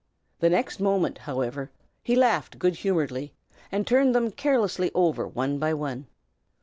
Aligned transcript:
The 0.39 0.49
next 0.49 0.79
moment, 0.79 1.19
however, 1.19 1.69
he 2.01 2.15
laughed 2.15 2.57
good 2.57 2.73
humoredly 2.77 3.35
and 3.71 3.85
turned 3.85 4.15
them 4.15 4.31
carelessly 4.31 4.89
over 4.95 5.27
one 5.27 5.59
by 5.59 5.75
one. 5.75 6.07